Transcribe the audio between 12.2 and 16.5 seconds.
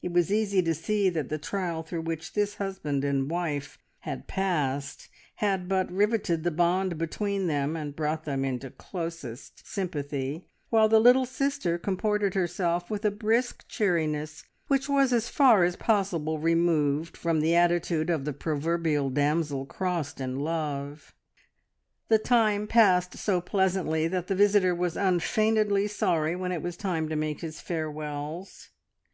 herself with a brisk cheeriness which was as far as possible